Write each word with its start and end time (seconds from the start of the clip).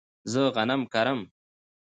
زه 0.31 0.41
غنم 0.55 0.81
کرم 0.93 1.19